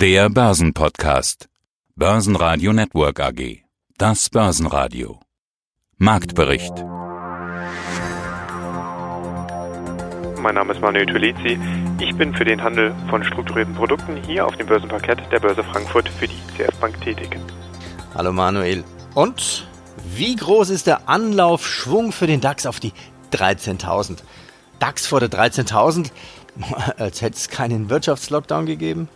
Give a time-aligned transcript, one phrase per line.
[0.00, 1.50] Der Börsenpodcast.
[1.94, 3.64] Börsenradio Network AG.
[3.98, 5.20] Das Börsenradio.
[5.98, 6.72] Marktbericht.
[10.40, 11.60] Mein Name ist Manuel Tulizzi.
[12.00, 16.08] Ich bin für den Handel von strukturierten Produkten hier auf dem Börsenparkett der Börse Frankfurt
[16.08, 17.38] für die ICF Bank tätig.
[18.14, 18.84] Hallo Manuel.
[19.14, 19.68] Und
[20.16, 22.94] wie groß ist der Anlaufschwung für den DAX auf die
[23.34, 24.22] 13.000?
[24.78, 26.10] DAX vor der 13.000,
[26.96, 29.10] als hätte es keinen Wirtschaftslockdown gegeben?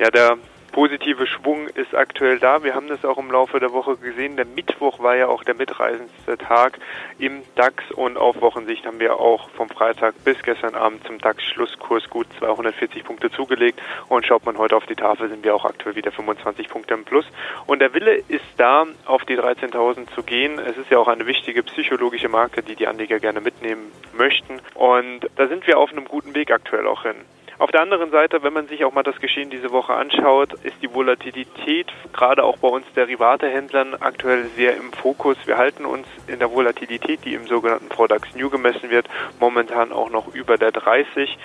[0.00, 0.38] Ja, der
[0.72, 2.64] positive Schwung ist aktuell da.
[2.64, 4.36] Wir haben das auch im Laufe der Woche gesehen.
[4.36, 6.78] Der Mittwoch war ja auch der mitreisendste Tag
[7.18, 12.08] im DAX und auf Wochensicht haben wir auch vom Freitag bis gestern Abend zum DAX-Schlusskurs
[12.08, 13.78] gut 240 Punkte zugelegt
[14.08, 17.04] und schaut man heute auf die Tafel, sind wir auch aktuell wieder 25 Punkte im
[17.04, 17.26] Plus.
[17.66, 20.58] Und der Wille ist da, auf die 13.000 zu gehen.
[20.58, 25.28] Es ist ja auch eine wichtige psychologische Marke, die die Anleger gerne mitnehmen möchten und
[25.36, 27.16] da sind wir auf einem guten Weg aktuell auch hin.
[27.60, 30.76] Auf der anderen Seite, wenn man sich auch mal das Geschehen diese Woche anschaut, ist
[30.80, 35.36] die Volatilität gerade auch bei uns Derivatehändlern aktuell sehr im Fokus.
[35.44, 39.08] Wir halten uns in der Volatilität, die im sogenannten Products New gemessen wird,
[39.40, 41.36] momentan auch noch über der 30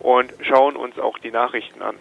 [0.00, 1.94] und schauen uns auch die Nachrichten an.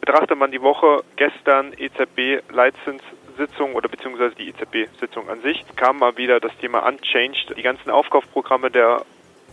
[0.00, 6.16] Betrachtet man die Woche gestern EZB Leitzinssitzung oder beziehungsweise die EZB-Sitzung an sich, kam mal
[6.16, 7.56] wieder das Thema Unchanged.
[7.56, 9.02] Die ganzen Aufkaufprogramme der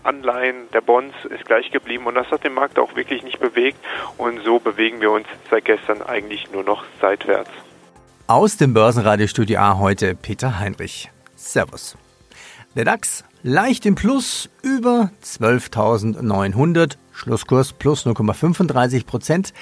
[0.08, 3.78] Anleihen der Bonds ist gleich geblieben und das hat den Markt auch wirklich nicht bewegt
[4.18, 7.52] und so bewegen wir uns seit gestern eigentlich nur noch seitwärts.
[8.28, 11.12] Aus dem Börsenradiostudio A heute Peter Heinrich.
[11.36, 11.98] Servus.
[12.76, 19.54] Der DAX leicht im Plus über 12.900, Schlusskurs plus 0,35 Prozent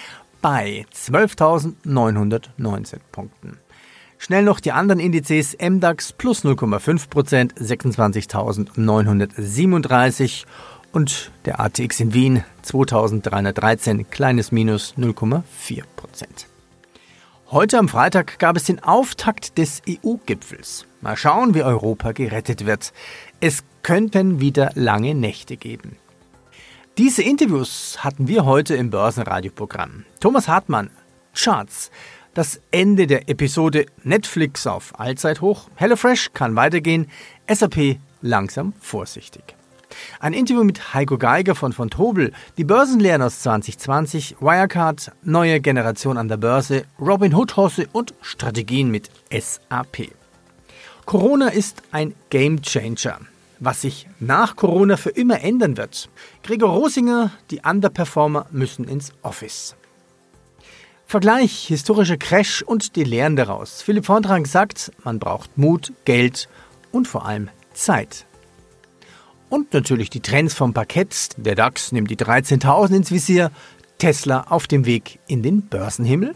[0.41, 3.57] bei 12.919 Punkten.
[4.17, 10.45] Schnell noch die anderen Indizes MDAX plus 0,5%, 26.937
[10.91, 15.43] und der ATX in Wien 2313, kleines Minus 0,4%.
[17.51, 20.87] Heute am Freitag gab es den Auftakt des EU-Gipfels.
[21.01, 22.91] Mal schauen, wie Europa gerettet wird.
[23.39, 25.97] Es könnten wieder lange Nächte geben.
[26.97, 30.05] Diese Interviews hatten wir heute im Börsenradioprogramm.
[30.21, 30.89] Thomas Hartmann,
[31.35, 31.91] Charts,
[32.35, 37.07] das Ende der Episode Netflix auf Allzeithoch, HelloFresh kann weitergehen,
[37.51, 39.55] SAP langsam vorsichtig.
[40.19, 46.17] Ein Interview mit Heiko Geiger von von Tobel, die Börsenlehren aus 2020, Wirecard, neue Generation
[46.17, 50.09] an der Börse, Robin Hood Hosse und Strategien mit SAP.
[51.05, 53.19] Corona ist ein Game Changer,
[53.59, 56.09] was sich nach Corona für immer ändern wird.
[56.43, 59.77] Gregor Rosinger, die Underperformer müssen ins Office.
[61.07, 63.81] Vergleich, historischer Crash und die Lehren daraus.
[63.81, 66.49] Philipp Vordrang sagt, man braucht Mut, Geld
[66.91, 68.25] und vor allem Zeit.
[69.49, 71.29] Und natürlich die Trends vom Parkett.
[71.37, 73.51] Der DAX nimmt die 13.000 ins Visier.
[73.99, 76.35] Tesla auf dem Weg in den Börsenhimmel.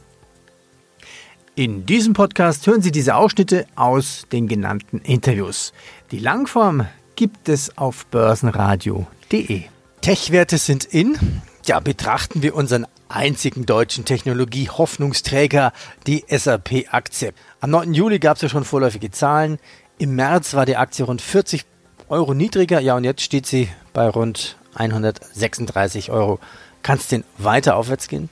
[1.56, 5.74] In diesem Podcast hören Sie diese Ausschnitte aus den genannten Interviews.
[6.12, 9.64] Die Langform gibt es auf börsenradio.de.
[10.00, 11.18] Tech-Werte sind in.
[11.66, 15.74] Ja, betrachten wir unseren einzigen deutschen Technologie-Hoffnungsträger,
[16.08, 17.34] die SAP-Aktie.
[17.60, 17.94] Am 9.
[17.94, 19.60] Juli gab es ja schon vorläufige Zahlen.
[19.98, 21.66] Im März war die Aktie rund 40
[22.08, 22.80] Euro niedriger.
[22.80, 26.40] Ja, und jetzt steht sie bei rund 136 Euro.
[26.84, 28.30] Kann es denn weiter aufwärts gehen?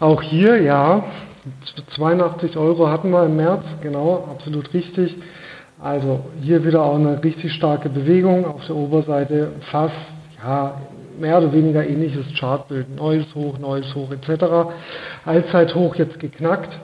[0.00, 1.04] Auch hier, ja.
[1.94, 5.14] 82 Euro hatten wir im März, genau, absolut richtig.
[5.78, 9.94] Also hier wieder auch eine richtig starke Bewegung auf der Oberseite, fast
[10.42, 10.80] ja,
[11.18, 12.94] mehr oder weniger ähnliches Chartbild.
[12.96, 14.72] Neues Hoch, neues Hoch etc.
[15.24, 16.78] Allzeithoch jetzt geknackt.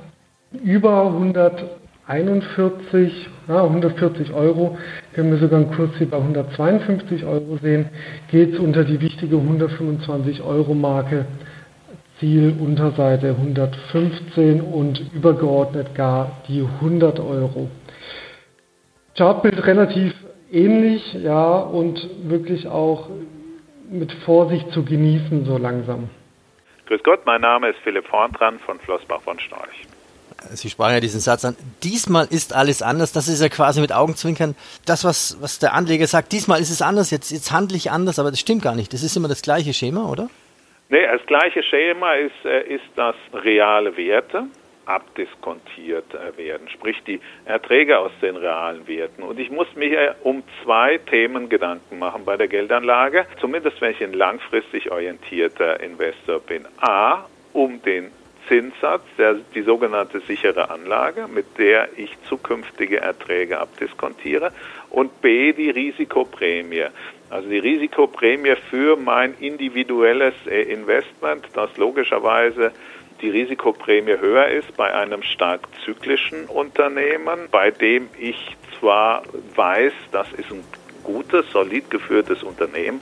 [0.64, 4.76] Über 141, ja, 140 Euro,
[5.14, 7.88] können wir sogar einen Kurs hier bei 152 Euro sehen,
[8.30, 11.26] geht es unter die wichtige 125 Euro Marke.
[12.18, 17.70] Ziel Unterseite 115 und übergeordnet gar die 100 Euro.
[19.16, 20.12] Chartbild relativ
[20.52, 23.08] ähnlich, ja, und wirklich auch
[23.90, 26.10] mit Vorsicht zu genießen, so langsam.
[26.86, 29.86] Grüß Gott, mein Name ist Philipp Horntran von Flossbach von Storch.
[30.52, 33.92] Sie sprachen ja diesen Satz an, diesmal ist alles anders, das ist ja quasi mit
[33.92, 34.56] Augenzwinkern
[34.86, 38.18] das, was, was der Anleger sagt, diesmal ist es anders, jetzt, jetzt handle ich anders,
[38.18, 40.30] aber das stimmt gar nicht, das ist immer das gleiche Schema, oder?
[40.88, 44.46] Nee, das gleiche Schema ist, äh, ist das reale Werte
[44.90, 49.22] abdiskontiert äh, werden, sprich die Erträge aus den realen Werten.
[49.22, 54.02] Und ich muss mir um zwei Themen Gedanken machen bei der Geldanlage, zumindest wenn ich
[54.02, 56.66] ein langfristig orientierter Investor bin.
[56.80, 58.10] A, um den
[58.48, 64.52] Zinssatz, der, die sogenannte sichere Anlage, mit der ich zukünftige Erträge abdiskontiere,
[64.90, 66.86] und B, die Risikoprämie
[67.30, 72.72] Also die Risikoprämie für mein individuelles äh, Investment, das logischerweise
[73.22, 79.22] die Risikoprämie höher ist bei einem stark zyklischen Unternehmen, bei dem ich zwar
[79.54, 80.64] weiß, das ist ein
[81.02, 83.00] gutes, solid geführtes Unternehmen,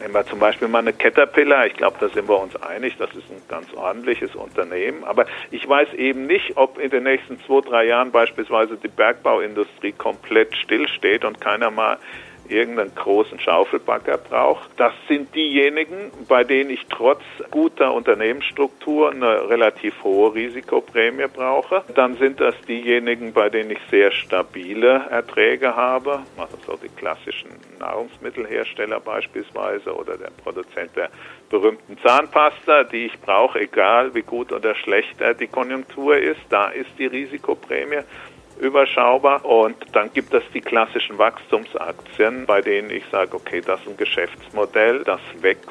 [0.00, 1.66] Nehmen wir zum Beispiel mal eine Caterpillar.
[1.66, 2.96] Ich glaube, da sind wir uns einig.
[2.98, 5.02] Das ist ein ganz ordentliches Unternehmen.
[5.04, 9.92] Aber ich weiß eben nicht, ob in den nächsten zwei, drei Jahren beispielsweise die Bergbauindustrie
[9.92, 11.98] komplett stillsteht und keiner mal
[12.48, 14.70] irgendeinen großen Schaufelbagger braucht.
[14.76, 21.84] Das sind diejenigen, bei denen ich trotz guter Unternehmensstruktur eine relativ hohe Risikoprämie brauche.
[21.94, 27.50] Dann sind das diejenigen, bei denen ich sehr stabile Erträge habe, also so die klassischen
[27.78, 31.10] Nahrungsmittelhersteller beispielsweise oder der Produzent der
[31.50, 36.40] berühmten Zahnpasta, die ich brauche, egal wie gut oder schlecht die Konjunktur ist.
[36.48, 38.02] Da ist die Risikoprämie
[38.58, 39.44] überschaubar.
[39.44, 43.96] Und dann gibt es die klassischen Wachstumsaktien, bei denen ich sage, okay, das ist ein
[43.96, 45.68] Geschäftsmodell, das wächst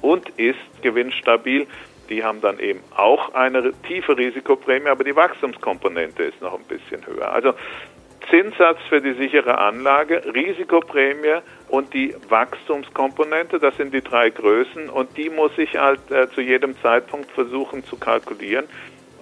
[0.00, 1.66] und ist gewinnstabil.
[2.08, 7.06] Die haben dann eben auch eine tiefe Risikoprämie, aber die Wachstumskomponente ist noch ein bisschen
[7.06, 7.30] höher.
[7.30, 7.52] Also
[8.30, 15.16] Zinssatz für die sichere Anlage, Risikoprämie und die Wachstumskomponente, das sind die drei Größen und
[15.16, 18.66] die muss ich halt äh, zu jedem Zeitpunkt versuchen zu kalkulieren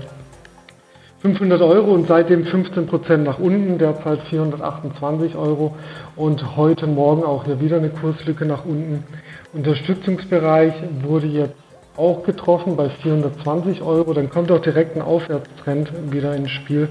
[1.23, 5.77] 500 Euro und seitdem 15 Prozent nach unten, derzeit 428 Euro
[6.17, 9.05] und heute Morgen auch hier wieder eine Kurslücke nach unten.
[9.53, 10.73] Unterstützungsbereich
[11.03, 11.57] wurde jetzt
[11.99, 16.89] auch getroffen bei 420 Euro, dann kommt auch direkt ein Aufwärtstrend wieder ins Spiel,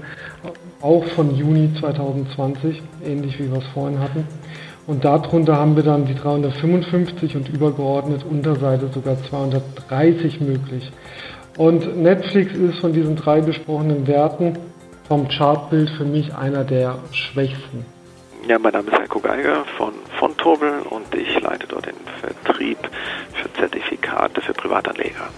[0.80, 4.28] auch von Juni 2020, ähnlich wie wir es vorhin hatten.
[4.86, 10.92] Und darunter haben wir dann die 355 und übergeordnet Unterseite sogar 230 möglich.
[11.60, 14.58] Und Netflix ist von diesen drei besprochenen Werten
[15.06, 17.84] vom Chartbild für mich einer der schwächsten.
[18.48, 22.78] Ja, mein Name ist Heiko Geiger von Fontobel und ich leite dort den Vertrieb
[23.34, 25.28] für Zertifikate für Privatanleger.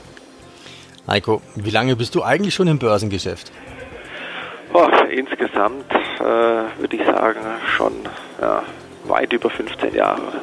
[1.09, 3.51] Heiko, wie lange bist du eigentlich schon im Börsengeschäft?
[4.75, 5.91] Oh, insgesamt
[6.21, 7.41] äh, würde ich sagen
[7.77, 7.95] schon
[8.41, 8.63] ja,
[9.09, 10.41] weit über 15 Jahre.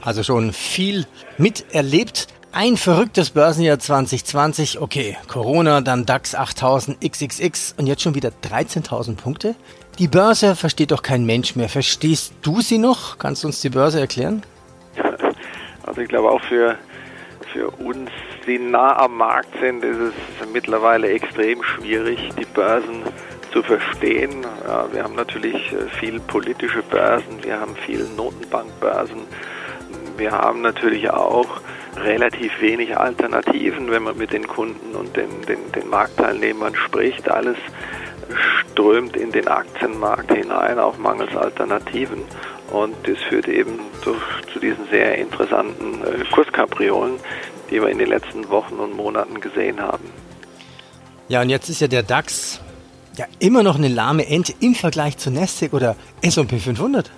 [0.00, 1.04] Also schon viel
[1.36, 2.28] miterlebt.
[2.60, 4.80] Ein verrücktes Börsenjahr 2020.
[4.80, 9.54] Okay, Corona, dann DAX 8000 XXX und jetzt schon wieder 13.000 Punkte.
[10.00, 11.68] Die Börse versteht doch kein Mensch mehr.
[11.68, 13.16] Verstehst du sie noch?
[13.18, 14.42] Kannst du uns die Börse erklären?
[15.86, 16.76] Also ich glaube auch für,
[17.52, 18.10] für uns,
[18.44, 23.04] die nah am Markt sind, ist es mittlerweile extrem schwierig, die Börsen
[23.52, 24.44] zu verstehen.
[24.92, 29.20] Wir haben natürlich äh, viel politische Börsen, wir haben viel Notenbankbörsen,
[30.18, 31.62] wir haben natürlich auch
[32.04, 37.30] relativ wenig Alternativen, wenn man mit den Kunden und den, den, den Marktteilnehmern spricht.
[37.30, 37.56] Alles
[38.60, 42.22] strömt in den Aktienmarkt hinein, auch mangels Alternativen.
[42.70, 44.20] Und das führt eben durch,
[44.52, 47.14] zu diesen sehr interessanten äh, Kurskapriolen,
[47.70, 50.04] die wir in den letzten Wochen und Monaten gesehen haben.
[51.28, 52.60] Ja, und jetzt ist ja der DAX
[53.16, 57.10] ja immer noch eine lahme Ente im Vergleich zu Nasdaq oder S&P 500.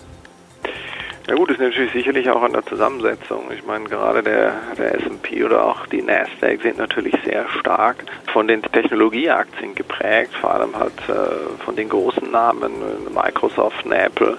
[1.30, 3.52] Ja gut, ist natürlich sicherlich auch an der Zusammensetzung.
[3.56, 8.48] Ich meine, gerade der, der S&P oder auch die Nasdaq sind natürlich sehr stark von
[8.48, 12.72] den Technologieaktien geprägt, vor allem halt äh, von den großen Namen,
[13.14, 14.38] Microsoft, eine Apple,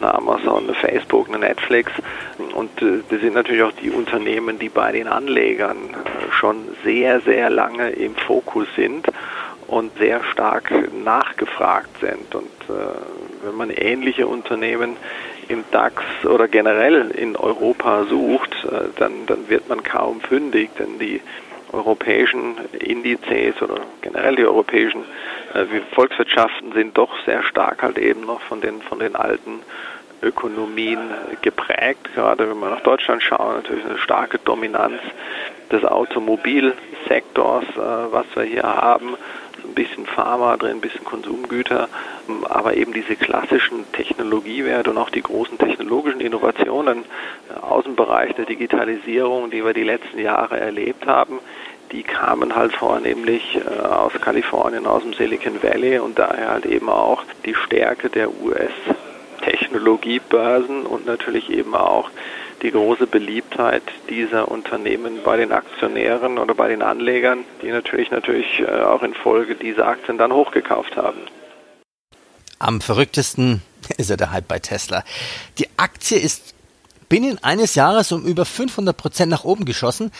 [0.00, 1.90] eine Amazon, eine Facebook, eine Netflix.
[2.54, 7.20] Und äh, das sind natürlich auch die Unternehmen, die bei den Anlegern äh, schon sehr,
[7.22, 9.08] sehr lange im Fokus sind
[9.66, 10.72] und sehr stark
[11.04, 12.32] nachgefragt sind.
[12.32, 14.96] Und äh, wenn man ähnliche Unternehmen
[15.48, 20.98] im DAX oder generell in Europa sucht, äh, dann, dann wird man kaum fündig, denn
[20.98, 21.20] die
[21.72, 25.04] europäischen Indizes oder generell die europäischen
[25.54, 25.64] äh,
[25.94, 29.62] Volkswirtschaften sind doch sehr stark halt eben noch von den, von den alten
[30.22, 30.98] Ökonomien
[31.42, 32.08] geprägt.
[32.14, 35.00] Gerade wenn wir nach Deutschland schauen, natürlich eine starke Dominanz
[35.70, 39.16] des Automobilsektors, äh, was wir hier haben.
[39.64, 41.88] Ein bisschen Pharma drin, ein bisschen Konsumgüter,
[42.48, 47.04] aber eben diese klassischen Technologiewerte und auch die großen technologischen Innovationen
[47.50, 51.40] äh, aus dem Bereich der Digitalisierung, die wir die letzten Jahre erlebt haben,
[51.92, 56.88] die kamen halt vornehmlich äh, aus Kalifornien, aus dem Silicon Valley und daher halt eben
[56.88, 58.72] auch die Stärke der US
[59.42, 62.10] Technologiebörsen und natürlich eben auch
[62.62, 68.60] die große Beliebtheit dieser Unternehmen bei den Aktionären oder bei den Anlegern, die natürlich natürlich
[68.60, 71.20] äh, auch in Folge dieser Aktien dann hochgekauft haben.
[72.58, 73.62] Am verrücktesten
[73.96, 75.04] ist ja der Hype bei Tesla.
[75.58, 76.54] Die Aktie ist
[77.08, 80.12] binnen eines Jahres um über 500 Prozent nach oben geschossen.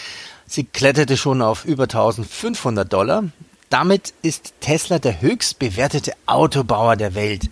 [0.47, 3.25] Sie kletterte schon auf über 1500 Dollar.
[3.71, 7.43] Damit ist Tesla der höchst bewertete Autobauer der Welt.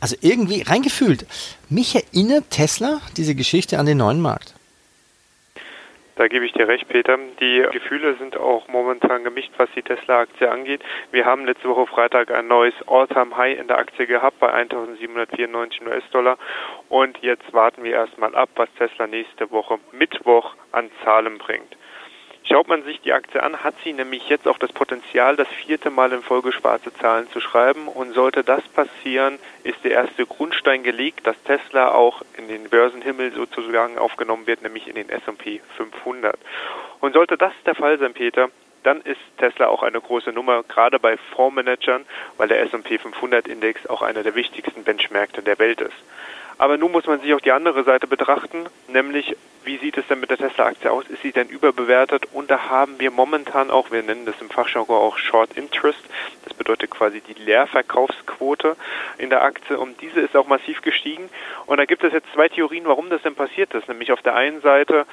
[0.00, 1.26] Also irgendwie reingefühlt.
[1.68, 4.54] Mich erinnert Tesla, diese Geschichte, an den neuen Markt.
[6.16, 7.18] Da gebe ich dir recht, Peter.
[7.40, 10.80] Die Gefühle sind auch momentan gemischt, was die Tesla-Aktie angeht.
[11.10, 16.38] Wir haben letzte Woche Freitag ein neues All-Time-High in der Aktie gehabt bei 1.794 US-Dollar.
[16.88, 21.76] Und jetzt warten wir erstmal ab, was Tesla nächste Woche Mittwoch an Zahlen bringt.
[22.48, 25.90] Schaut man sich die Aktie an, hat sie nämlich jetzt auch das Potenzial, das vierte
[25.90, 27.88] Mal in Folge schwarze Zahlen zu schreiben.
[27.88, 33.32] Und sollte das passieren, ist der erste Grundstein gelegt, dass Tesla auch in den Börsenhimmel
[33.32, 36.38] sozusagen aufgenommen wird, nämlich in den S&P 500.
[37.00, 38.48] Und sollte das der Fall sein, Peter,
[38.84, 43.88] dann ist Tesla auch eine große Nummer, gerade bei Fondsmanagern, weil der S&P 500 Index
[43.88, 45.96] auch einer der wichtigsten Benchmärkte der Welt ist.
[46.58, 50.20] Aber nun muss man sich auch die andere Seite betrachten, nämlich wie sieht es denn
[50.20, 51.08] mit der Tesla-Aktie aus?
[51.08, 52.28] Ist sie denn überbewertet?
[52.32, 55.98] Und da haben wir momentan auch, wir nennen das im Fachjargon auch Short Interest,
[56.44, 58.76] das bedeutet quasi die Leerverkaufsquote
[59.18, 61.28] in der Aktie und diese ist auch massiv gestiegen.
[61.66, 63.88] Und da gibt es jetzt zwei Theorien, warum das denn passiert ist.
[63.88, 65.04] Nämlich auf der einen Seite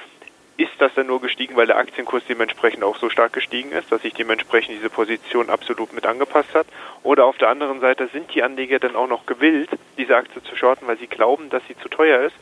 [0.56, 4.02] ist das denn nur gestiegen, weil der Aktienkurs dementsprechend auch so stark gestiegen ist, dass
[4.02, 6.66] sich dementsprechend diese Position absolut mit angepasst hat?
[7.02, 10.54] Oder auf der anderen Seite sind die Anleger dann auch noch gewillt, diese Aktie zu
[10.56, 12.36] shorten, weil sie glauben, dass sie zu teuer ist?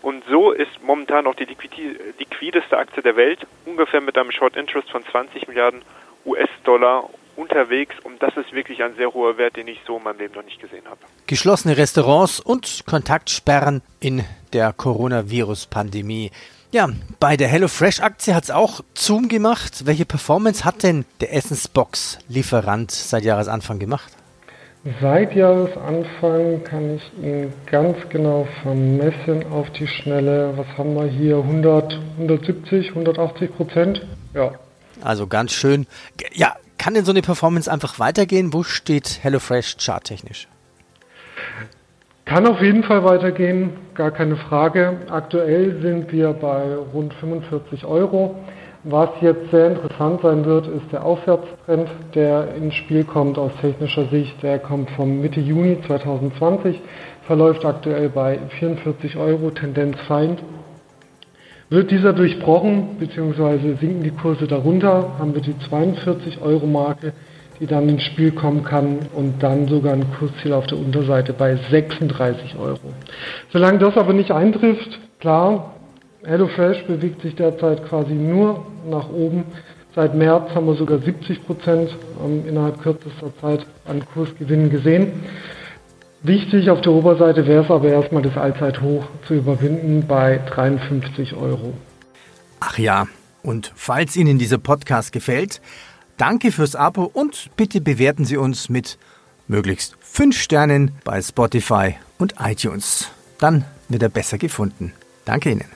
[0.00, 4.90] Und so ist momentan auch die liquideste Aktie der Welt, ungefähr mit einem Short Interest
[4.90, 5.82] von 20 Milliarden
[6.24, 10.18] US-Dollar unterwegs und das ist wirklich ein sehr hoher Wert, den ich so in meinem
[10.18, 10.98] Leben noch nicht gesehen habe.
[11.26, 16.32] Geschlossene Restaurants und Kontaktsperren in der Coronavirus-Pandemie.
[16.70, 19.86] Ja, bei der HelloFresh-Aktie hat es auch Zoom gemacht.
[19.86, 24.12] Welche Performance hat denn der Essensbox-Lieferant seit Jahresanfang gemacht?
[25.00, 30.52] Seit Jahresanfang kann ich Ihnen ganz genau vermessen auf die Schnelle.
[30.56, 31.38] Was haben wir hier?
[31.38, 34.06] 100, 170, 180 Prozent?
[34.34, 34.52] Ja.
[35.00, 35.86] Also ganz schön.
[36.34, 38.52] Ja, kann denn so eine Performance einfach weitergehen?
[38.52, 40.48] Wo steht HelloFresh charttechnisch?
[42.28, 44.98] Kann auf jeden Fall weitergehen, gar keine Frage.
[45.08, 48.34] Aktuell sind wir bei rund 45 Euro.
[48.84, 54.04] Was jetzt sehr interessant sein wird, ist der Aufwärtstrend, der ins Spiel kommt aus technischer
[54.08, 54.42] Sicht.
[54.42, 56.78] Der kommt vom Mitte Juni 2020,
[57.26, 60.36] verläuft aktuell bei 44 Euro, Tendenz fein.
[61.70, 67.14] Wird dieser durchbrochen, beziehungsweise sinken die Kurse darunter, haben wir die 42 Euro Marke
[67.60, 71.56] die dann ins Spiel kommen kann und dann sogar ein Kursziel auf der Unterseite bei
[71.70, 72.92] 36 Euro.
[73.52, 75.74] Solange das aber nicht eintrifft, klar,
[76.24, 79.44] HelloFresh bewegt sich derzeit quasi nur nach oben.
[79.94, 85.12] Seit März haben wir sogar 70 Prozent ähm, innerhalb kürzester Zeit an Kursgewinnen gesehen.
[86.22, 91.74] Wichtig auf der Oberseite wäre es aber erstmal das Allzeithoch zu überwinden bei 53 Euro.
[92.60, 93.06] Ach ja,
[93.42, 95.60] und falls Ihnen dieser Podcast gefällt,
[96.18, 98.98] Danke fürs Abo und bitte bewerten Sie uns mit
[99.46, 103.08] möglichst 5 Sternen bei Spotify und iTunes.
[103.38, 104.92] Dann wird er besser gefunden.
[105.24, 105.70] Danke Ihnen.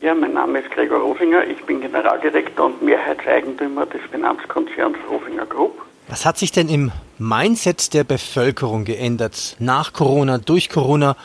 [0.00, 1.44] Ja, mein Name ist Gregor Rofinger.
[1.48, 5.72] Ich bin Generaldirektor und Mehrheitseigentümer des Finanzkonzerns Rofinger Group.
[6.06, 11.16] Was hat sich denn im Mindset der Bevölkerung geändert nach Corona, durch Corona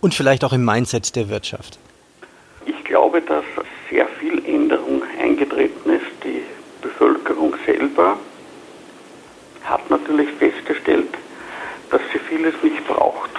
[0.00, 1.80] und vielleicht auch im Mindset der Wirtschaft?
[2.66, 3.44] Ich glaube, dass
[3.90, 6.04] sehr viel Änderung eingetreten ist.
[6.22, 6.42] Die
[6.82, 8.16] Bevölkerung selber
[9.64, 11.12] hat natürlich festgestellt,
[11.90, 13.30] dass sie vieles nicht braucht.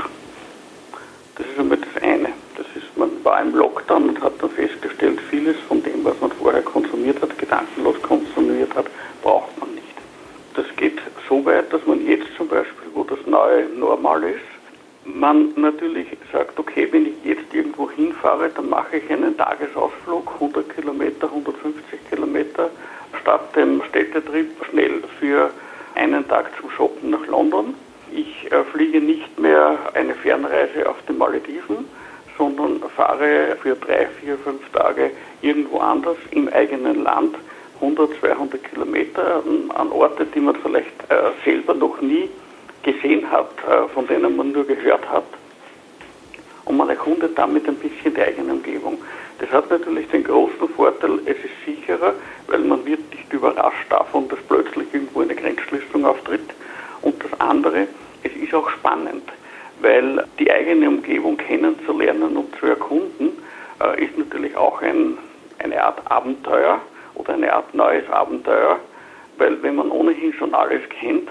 [1.36, 2.30] Das ist einmal das eine.
[2.56, 6.32] Das ist, man war im Lockdown und hat dann festgestellt, vieles von dem, was man
[6.32, 8.88] vorher konsumiert hat, gedankenlos konsumiert hat,
[9.22, 9.86] braucht man nicht.
[10.56, 14.42] Das geht so weit, dass man jetzt zum Beispiel, wo das neue Normal ist,
[15.06, 20.76] man natürlich sagt, okay, wenn ich jetzt irgendwo hinfahre, dann mache ich einen Tagesausflug, 100
[20.76, 22.70] Kilometer, 150 Kilometer,
[23.22, 25.52] statt dem Städtetrip schnell für
[25.96, 27.74] einen Tag zum Shoppen nach London.
[28.12, 31.86] Ich äh, fliege nicht mehr eine Fernreise auf den Malediven,
[32.38, 37.36] sondern fahre für drei, vier, fünf Tage irgendwo anders im eigenen Land
[37.82, 39.44] 100, 200 Kilometer
[39.76, 42.30] an Orte, die man vielleicht äh, selber noch nie
[42.84, 45.26] gesehen hat, äh, von denen man nur gehört hat.
[46.68, 48.98] Und man erkundet damit ein bisschen die eigene Umgebung.
[49.40, 52.14] Das hat natürlich den großen Vorteil, es ist sicherer,
[52.48, 56.50] weil man wird nicht überrascht davon, dass plötzlich irgendwo eine Grenzschließung auftritt.
[57.02, 57.88] Und das andere,
[58.24, 59.24] es ist auch spannend,
[59.82, 63.32] weil die eigene Umgebung kennenzulernen und zu erkunden,
[63.82, 65.18] äh, ist natürlich auch ein,
[65.60, 66.82] eine Art Abenteuer
[67.16, 68.80] oder eine Art neues Abenteuer,
[69.38, 71.30] weil wenn man ohnehin schon alles kennt,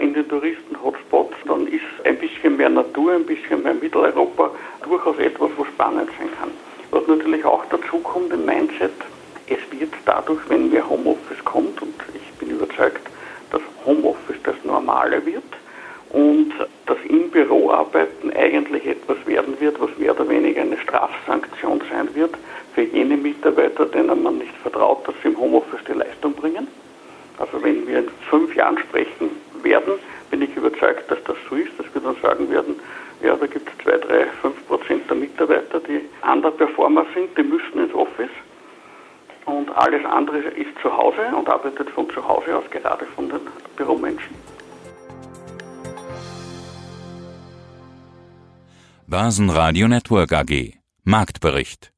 [0.00, 4.50] in den Touristen-Hotspots, dann ist ein bisschen mehr Natur, ein bisschen mehr Mitteleuropa
[4.82, 6.50] durchaus etwas, was spannend sein kann.
[6.90, 8.92] Was natürlich auch dazu kommt im Mindset,
[9.48, 13.02] es wird dadurch, wenn mehr Homeoffice kommt, und ich bin überzeugt,
[13.50, 15.44] dass Homeoffice das Normale wird
[16.10, 16.52] und
[16.86, 22.14] das im Büro arbeiten eigentlich etwas werden wird, was mehr oder weniger eine Strafsanktion sein
[22.14, 22.34] wird
[22.74, 26.66] für jene Mitarbeiter, denen man nicht vertraut, dass sie im Homeoffice die Leistung bringen.
[27.38, 29.30] Also wenn wir in fünf Jahren sprechen
[29.68, 29.94] werden,
[30.30, 32.76] bin ich überzeugt, dass das so ist, dass wir dann sagen werden,
[33.22, 37.78] ja, da gibt es zwei, drei, fünf Prozent der Mitarbeiter, die Underperformer sind, die müssen
[37.78, 38.30] ins Office.
[39.46, 43.40] Und alles andere ist zu Hause und arbeitet von zu Hause aus, gerade von den
[43.76, 44.34] Büromenschen.
[49.06, 51.92] Börsenradio Network AG Marktbericht